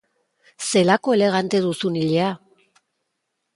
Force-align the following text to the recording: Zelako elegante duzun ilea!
Zelako 0.67 1.13
elegante 1.17 1.61
duzun 1.67 2.01
ilea! 2.07 2.33